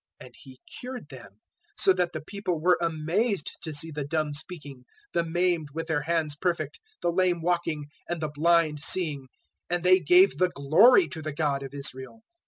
[0.19, 1.41] And He cured them,
[1.77, 5.85] 015:031 so that the people were amazed to see the dumb speaking, the maimed with
[5.85, 9.27] their hands perfect, the lame walking, and the blind seeing;
[9.69, 12.23] and they gave the glory to the God of Israel.